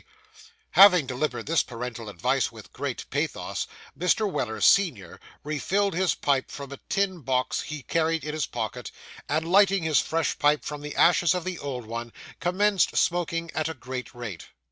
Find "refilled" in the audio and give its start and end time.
5.43-5.93